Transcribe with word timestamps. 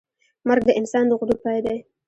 مرګ 0.47 0.63
د 0.67 0.71
انسان 0.79 1.03
د 1.07 1.11
غرور 1.19 1.37
پای 1.43 1.59
دی. 1.65 1.77